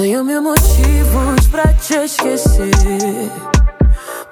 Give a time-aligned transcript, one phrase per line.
[0.00, 2.70] Tenho mil motivos pra te esquecer.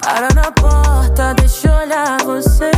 [0.00, 2.70] Para na porta, deixa eu olhar você.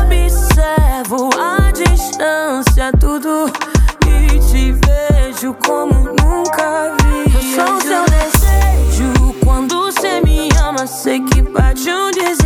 [0.00, 3.52] Observo a distância, tudo.
[4.06, 7.24] E te vejo como nunca vi.
[7.34, 9.34] Eu sou seu desejo.
[9.44, 12.37] Quando você me ama, sei que bate um desespero.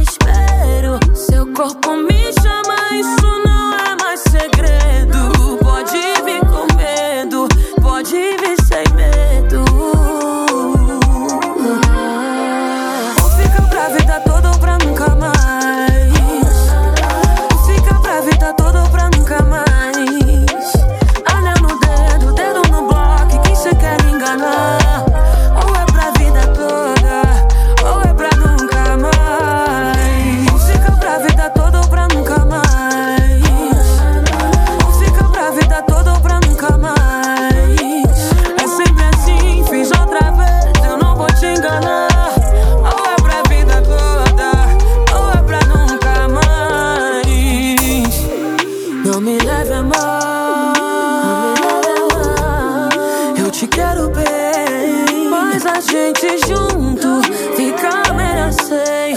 [56.03, 57.23] Gente junto
[57.57, 59.15] fica melhor sei,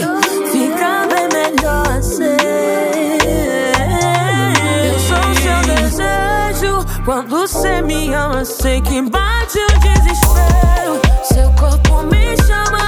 [0.51, 2.37] fica bem melhor sei.
[4.85, 6.85] Eu sou seu desejo.
[7.03, 11.01] Quando você me ama, sei que bate o desespero.
[11.23, 12.84] Seu corpo me chama,